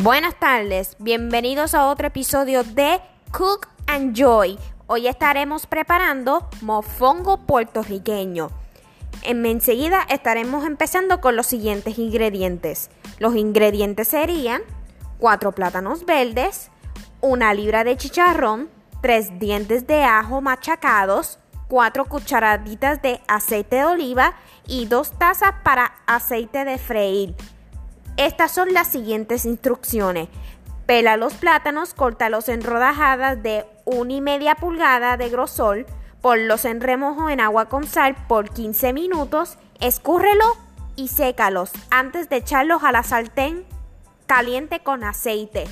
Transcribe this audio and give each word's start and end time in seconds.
Buenas 0.00 0.38
tardes, 0.38 0.94
bienvenidos 1.00 1.74
a 1.74 1.86
otro 1.86 2.06
episodio 2.06 2.62
de 2.62 3.00
Cook 3.32 3.66
and 3.88 4.14
Joy. 4.14 4.56
Hoy 4.86 5.08
estaremos 5.08 5.66
preparando 5.66 6.48
mofongo 6.60 7.38
puertorriqueño. 7.38 8.48
En 9.24 9.44
enseguida 9.44 10.06
estaremos 10.08 10.64
empezando 10.64 11.20
con 11.20 11.34
los 11.34 11.46
siguientes 11.46 11.98
ingredientes. 11.98 12.90
Los 13.18 13.34
ingredientes 13.34 14.06
serían 14.06 14.62
4 15.18 15.50
plátanos 15.50 16.06
verdes, 16.06 16.70
una 17.20 17.52
libra 17.52 17.82
de 17.82 17.96
chicharrón, 17.96 18.70
3 19.02 19.40
dientes 19.40 19.88
de 19.88 20.04
ajo 20.04 20.40
machacados, 20.40 21.40
4 21.66 22.04
cucharaditas 22.04 23.02
de 23.02 23.20
aceite 23.26 23.74
de 23.74 23.84
oliva 23.84 24.34
y 24.64 24.86
2 24.86 25.18
tazas 25.18 25.54
para 25.64 25.96
aceite 26.06 26.64
de 26.64 26.78
freír. 26.78 27.34
Estas 28.18 28.50
son 28.50 28.74
las 28.74 28.88
siguientes 28.88 29.44
instrucciones. 29.44 30.28
Pela 30.86 31.16
los 31.16 31.34
plátanos, 31.34 31.94
córtalos 31.94 32.48
en 32.48 32.62
rodajadas 32.62 33.40
de 33.44 33.64
1 33.84 34.12
y 34.12 34.20
media 34.20 34.56
pulgada 34.56 35.16
de 35.16 35.28
grosor, 35.28 35.86
ponlos 36.20 36.64
en 36.64 36.80
remojo 36.80 37.30
en 37.30 37.38
agua 37.38 37.68
con 37.68 37.86
sal 37.86 38.16
por 38.26 38.50
15 38.50 38.92
minutos, 38.92 39.56
escúrrelo 39.80 40.56
y 40.96 41.06
sécalos 41.08 41.70
antes 41.90 42.28
de 42.28 42.38
echarlos 42.38 42.82
a 42.82 42.90
la 42.90 43.04
sartén 43.04 43.64
caliente 44.26 44.80
con 44.80 45.04
aceite. 45.04 45.68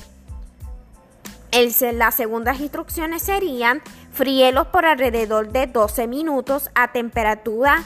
Las 1.93 2.15
segundas 2.15 2.61
instrucciones 2.61 3.23
serían 3.23 3.81
fríelos 4.13 4.67
por 4.67 4.85
alrededor 4.85 5.51
de 5.51 5.67
12 5.67 6.07
minutos 6.07 6.69
a 6.75 6.93
temperatura 6.93 7.83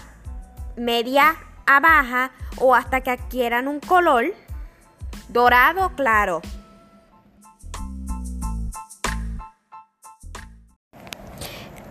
media 0.75 1.35
a 1.65 1.79
baja 1.79 2.31
o 2.57 2.75
hasta 2.75 3.01
que 3.01 3.11
adquieran 3.11 3.67
un 3.67 3.79
color 3.79 4.25
dorado 5.31 5.95
claro. 5.95 6.41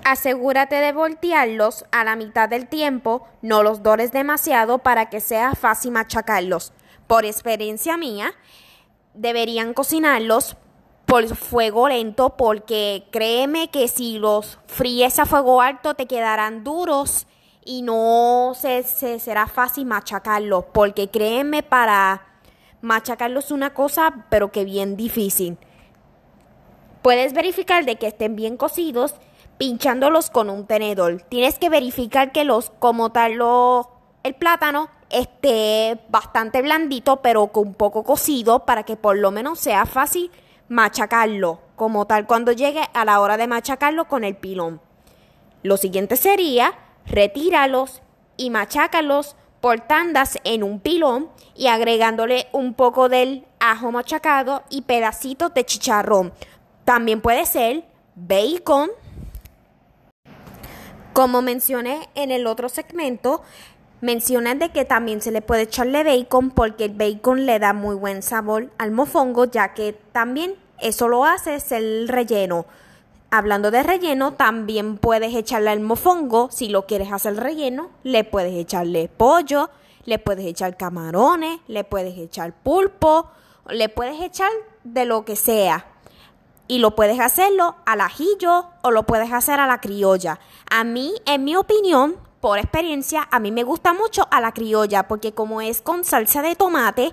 Asegúrate 0.05 0.74
de 0.74 0.92
voltearlos 0.92 1.84
a 1.92 2.05
la 2.05 2.16
mitad 2.16 2.48
del 2.48 2.66
tiempo, 2.68 3.28
no 3.42 3.62
los 3.62 3.83
dores 3.83 4.11
demasiado 4.12 4.78
para 4.78 5.08
que 5.08 5.20
sea 5.20 5.55
fácil 5.55 5.92
machacarlos. 5.92 6.72
Por 7.06 7.24
experiencia 7.24 7.96
mía, 7.96 8.33
deberían 9.14 9.72
cocinarlos 9.72 10.56
por 11.06 11.27
fuego 11.36 11.88
lento 11.88 12.36
porque 12.36 13.06
créeme 13.11 13.70
que 13.70 13.88
si 13.88 14.18
los 14.18 14.58
fríes 14.66 15.18
a 15.18 15.27
fuego 15.27 15.61
alto 15.61 15.94
te 15.94 16.06
quedarán 16.06 16.64
duros 16.64 17.27
y 17.64 17.83
no 17.83 18.52
se, 18.55 18.83
se 18.83 19.18
será 19.20 19.46
fácil 19.46 19.86
machacarlos 19.86 20.64
porque 20.72 21.08
créeme 21.08 21.62
para 21.62 22.30
machacarlos 22.83 23.50
una 23.50 23.75
cosa, 23.75 24.27
pero 24.31 24.53
que 24.53 24.64
bien 24.64 24.97
difícil. 24.97 25.59
Puedes 27.03 27.33
verificar 27.33 27.84
de 27.84 27.97
que 27.97 28.09
estén 28.09 28.36
bien 28.36 28.56
cocidos 28.56 29.14
pinchándolos 29.59 30.31
con 30.31 30.48
un 30.48 30.67
tenedor. 30.67 31.23
Tienes 31.28 31.58
que 31.58 31.69
verificar 31.69 32.33
que 32.33 32.45
los, 32.45 32.70
como 32.78 33.11
tal, 33.11 33.39
el 34.23 34.34
plátano 34.34 34.89
esté 35.11 36.01
bastante 36.08 36.62
blandito, 36.62 37.19
pero 37.19 37.48
con 37.48 37.69
un 37.69 37.75
poco 37.75 38.05
cocido 38.05 38.64
para 38.64 38.84
que 38.84 38.97
por 38.97 39.19
lo 39.19 39.31
menos 39.31 39.58
sea 39.58 39.84
fácil 39.86 40.31
machacarlo, 40.69 41.61
como 41.77 42.06
tal 42.06 42.27
cuando 42.27 42.53
llegue 42.53 42.83
a 42.95 43.05
la 43.05 43.20
hora 43.20 43.36
de 43.36 43.48
machacarlo 43.48 44.06
con 44.06 44.25
el 44.25 44.36
pilón. 44.36 44.81
Lo 45.62 45.77
siguiente 45.77 46.17
sería 46.17 46.73
retíralos 47.06 48.03
y 48.36 48.51
machácalos 48.51 49.36
por 49.61 49.80
tandas 49.80 50.39
en 50.44 50.62
un 50.62 50.80
pilón 50.80 51.28
y 51.55 51.66
agregándole 51.66 52.48
un 52.53 52.75
poco 52.75 53.08
del 53.08 53.47
ajo 53.58 53.92
machacado 53.92 54.62
y 54.70 54.83
pedacitos 54.83 55.52
de 55.55 55.64
chicharrón. 55.64 56.33
También 56.85 57.20
puede 57.20 57.45
ser 57.46 57.85
bacon. 58.14 58.90
Como 61.12 61.42
mencioné 61.42 62.08
en 62.14 62.30
el 62.30 62.46
otro 62.46 62.68
segmento, 62.68 63.42
mencionan 64.01 64.58
de 64.58 64.70
que 64.70 64.85
también 64.85 65.20
se 65.20 65.30
le 65.30 65.42
puede 65.42 65.62
echarle 65.62 66.05
bacon 66.05 66.51
porque 66.51 66.86
el 66.86 66.95
bacon 66.95 67.46
le 67.46 67.58
da 67.58 67.73
muy 67.73 67.96
buen 67.96 68.23
sabor 68.23 68.70
al 68.79 68.92
mofongo, 68.92 69.45
ya 69.45 69.74
que 69.74 69.92
también 70.12 70.55
eso 70.79 71.08
lo 71.08 71.24
hace 71.24 71.56
es 71.56 71.73
el 71.73 72.08
relleno. 72.08 72.64
Hablando 73.33 73.70
de 73.70 73.85
relleno, 73.85 74.33
también 74.33 74.98
puedes 74.98 75.36
echarle 75.36 75.70
al 75.70 75.79
mofongo, 75.79 76.48
si 76.51 76.68
lo 76.68 76.86
quieres 76.86 77.13
hacer 77.13 77.36
relleno, 77.36 77.91
le 78.02 78.24
puedes 78.24 78.55
echarle 78.55 79.08
pollo, 79.08 79.70
le 80.05 80.18
puedes 80.18 80.45
echar 80.46 80.77
camarones, 80.77 81.61
le 81.68 81.85
puedes 81.85 82.18
echar 82.18 82.52
pulpo, 82.52 83.30
le 83.68 83.89
puedes 83.89 84.20
echar 84.20 84.51
de 84.83 85.05
lo 85.05 85.24
que 85.24 85.36
sea. 85.36 85.86
Y 86.67 86.79
lo 86.79 86.96
puedes 86.96 87.20
hacerlo 87.20 87.77
al 87.86 88.01
ajillo 88.01 88.67
o 88.83 88.91
lo 88.91 89.05
puedes 89.05 89.33
hacer 89.33 89.61
a 89.61 89.67
la 89.68 89.80
criolla. 89.80 90.41
A 90.68 90.83
mí, 90.83 91.14
en 91.24 91.45
mi 91.45 91.55
opinión, 91.55 92.17
por 92.41 92.58
experiencia, 92.58 93.29
a 93.30 93.39
mí 93.39 93.52
me 93.52 93.62
gusta 93.62 93.92
mucho 93.92 94.27
a 94.33 94.41
la 94.41 94.51
criolla 94.51 95.07
porque 95.07 95.35
como 95.35 95.61
es 95.61 95.83
con 95.83 96.02
salsa 96.02 96.42
de 96.42 96.57
tomate, 96.57 97.12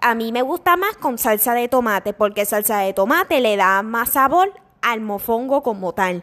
a 0.00 0.14
mí 0.14 0.30
me 0.30 0.42
gusta 0.42 0.76
más 0.76 0.96
con 0.96 1.18
salsa 1.18 1.54
de 1.54 1.66
tomate 1.66 2.12
porque 2.12 2.44
salsa 2.44 2.78
de 2.78 2.92
tomate 2.92 3.40
le 3.40 3.56
da 3.56 3.82
más 3.82 4.10
sabor 4.10 4.52
al 4.86 5.00
mofongo 5.00 5.64
como 5.64 5.92
tal. 5.92 6.22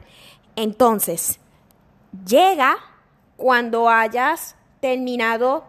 Entonces, 0.56 1.40
llega 2.26 2.78
cuando 3.36 3.90
hayas 3.90 4.56
terminado 4.80 5.66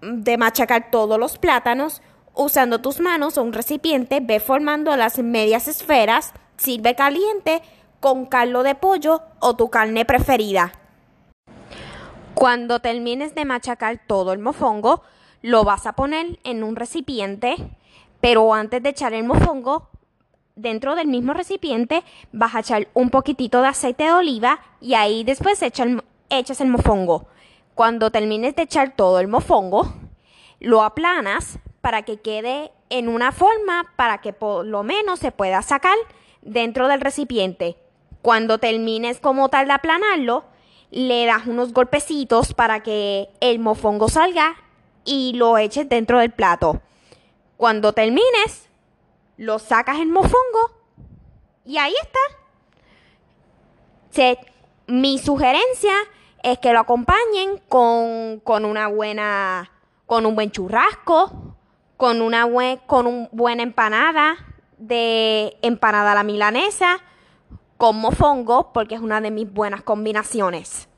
de 0.00 0.38
machacar 0.38 0.90
todos 0.92 1.18
los 1.18 1.38
plátanos, 1.38 2.02
usando 2.34 2.80
tus 2.80 3.00
manos 3.00 3.36
o 3.36 3.42
un 3.42 3.52
recipiente, 3.52 4.20
ve 4.20 4.38
formando 4.38 4.96
las 4.96 5.18
medias 5.18 5.66
esferas, 5.66 6.34
sirve 6.56 6.94
caliente 6.94 7.62
con 7.98 8.26
caldo 8.26 8.62
de 8.62 8.76
pollo 8.76 9.22
o 9.40 9.56
tu 9.56 9.68
carne 9.68 10.04
preferida. 10.04 10.70
Cuando 12.34 12.78
termines 12.78 13.34
de 13.34 13.44
machacar 13.44 14.02
todo 14.06 14.32
el 14.32 14.38
mofongo, 14.38 15.02
lo 15.42 15.64
vas 15.64 15.86
a 15.86 15.94
poner 15.94 16.38
en 16.44 16.62
un 16.62 16.76
recipiente, 16.76 17.56
pero 18.20 18.54
antes 18.54 18.82
de 18.82 18.90
echar 18.90 19.14
el 19.14 19.24
mofongo, 19.24 19.88
dentro 20.56 20.94
del 20.94 21.06
mismo 21.06 21.34
recipiente 21.34 22.02
vas 22.32 22.54
a 22.54 22.60
echar 22.60 22.88
un 22.94 23.10
poquitito 23.10 23.62
de 23.62 23.68
aceite 23.68 24.04
de 24.04 24.12
oliva 24.12 24.58
y 24.80 24.94
ahí 24.94 25.22
después 25.22 25.62
echas 25.62 26.60
el 26.60 26.68
mofongo. 26.68 27.28
Cuando 27.74 28.10
termines 28.10 28.56
de 28.56 28.62
echar 28.62 28.96
todo 28.96 29.20
el 29.20 29.28
mofongo, 29.28 29.92
lo 30.58 30.82
aplanas 30.82 31.58
para 31.82 32.02
que 32.02 32.16
quede 32.16 32.72
en 32.88 33.08
una 33.08 33.32
forma 33.32 33.92
para 33.96 34.18
que 34.22 34.32
por 34.32 34.64
lo 34.64 34.82
menos 34.82 35.20
se 35.20 35.30
pueda 35.30 35.60
sacar 35.60 35.96
dentro 36.40 36.88
del 36.88 37.02
recipiente. 37.02 37.76
Cuando 38.22 38.58
termines 38.58 39.20
como 39.20 39.50
tal 39.50 39.66
de 39.66 39.74
aplanarlo, 39.74 40.44
le 40.90 41.26
das 41.26 41.46
unos 41.46 41.74
golpecitos 41.74 42.54
para 42.54 42.82
que 42.82 43.28
el 43.40 43.58
mofongo 43.58 44.08
salga 44.08 44.56
y 45.04 45.34
lo 45.34 45.58
eches 45.58 45.88
dentro 45.88 46.18
del 46.18 46.30
plato. 46.30 46.80
Cuando 47.56 47.92
termines, 47.92 48.68
lo 49.36 49.58
sacas 49.58 49.98
el 49.98 50.08
mofongo 50.08 50.70
y 51.64 51.78
ahí 51.78 51.94
está. 52.02 52.20
mi 54.86 55.18
sugerencia 55.18 55.92
es 56.42 56.58
que 56.58 56.72
lo 56.72 56.80
acompañen 56.80 57.60
con, 57.68 58.40
con, 58.40 58.64
una 58.64 58.88
buena, 58.88 59.70
con 60.06 60.26
un 60.26 60.34
buen 60.34 60.50
churrasco, 60.50 61.56
con 61.96 62.22
una 62.22 62.46
con 62.86 63.06
una 63.06 63.28
buena 63.32 63.62
empanada 63.62 64.36
de 64.78 65.56
empanada 65.62 66.12
a 66.12 66.14
la 66.14 66.22
milanesa 66.22 67.00
con 67.76 67.96
mofongo 67.96 68.72
porque 68.72 68.94
es 68.94 69.00
una 69.00 69.20
de 69.20 69.30
mis 69.30 69.52
buenas 69.52 69.82
combinaciones. 69.82 70.88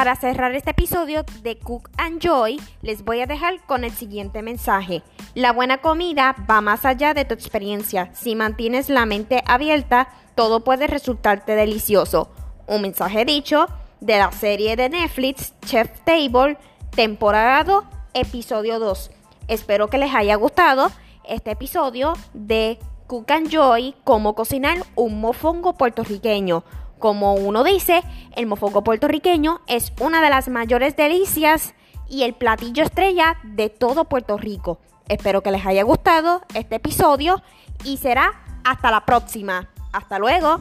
Para 0.00 0.16
cerrar 0.16 0.54
este 0.54 0.70
episodio 0.70 1.26
de 1.42 1.58
Cook 1.58 1.90
and 1.98 2.22
Joy, 2.22 2.58
les 2.80 3.04
voy 3.04 3.20
a 3.20 3.26
dejar 3.26 3.60
con 3.66 3.84
el 3.84 3.90
siguiente 3.90 4.40
mensaje. 4.40 5.02
La 5.34 5.52
buena 5.52 5.82
comida 5.82 6.34
va 6.50 6.62
más 6.62 6.86
allá 6.86 7.12
de 7.12 7.26
tu 7.26 7.34
experiencia. 7.34 8.08
Si 8.14 8.34
mantienes 8.34 8.88
la 8.88 9.04
mente 9.04 9.42
abierta, 9.46 10.08
todo 10.36 10.64
puede 10.64 10.86
resultarte 10.86 11.54
delicioso. 11.54 12.30
Un 12.66 12.80
mensaje 12.80 13.26
dicho 13.26 13.66
de 14.00 14.16
la 14.16 14.32
serie 14.32 14.74
de 14.74 14.88
Netflix 14.88 15.52
Chef 15.66 15.90
Table, 16.04 16.56
temporada 16.96 17.62
2, 17.64 17.84
episodio 18.14 18.78
2. 18.78 19.10
Espero 19.48 19.88
que 19.88 19.98
les 19.98 20.14
haya 20.14 20.36
gustado 20.36 20.90
este 21.28 21.50
episodio 21.50 22.14
de 22.32 22.78
Cook 23.06 23.30
and 23.32 23.50
Joy, 23.50 23.94
cómo 24.04 24.34
cocinar 24.34 24.78
un 24.94 25.20
mofongo 25.20 25.74
puertorriqueño. 25.74 26.64
Como 27.00 27.34
uno 27.34 27.64
dice, 27.64 28.02
el 28.36 28.46
mofongo 28.46 28.84
puertorriqueño 28.84 29.62
es 29.66 29.92
una 30.00 30.20
de 30.20 30.28
las 30.28 30.48
mayores 30.48 30.96
delicias 30.96 31.74
y 32.10 32.24
el 32.24 32.34
platillo 32.34 32.82
estrella 32.82 33.38
de 33.42 33.70
todo 33.70 34.04
Puerto 34.04 34.36
Rico. 34.36 34.80
Espero 35.08 35.42
que 35.42 35.50
les 35.50 35.64
haya 35.64 35.82
gustado 35.82 36.42
este 36.54 36.76
episodio 36.76 37.42
y 37.84 37.96
será 37.96 38.32
hasta 38.64 38.90
la 38.90 39.06
próxima. 39.06 39.70
Hasta 39.92 40.18
luego. 40.18 40.60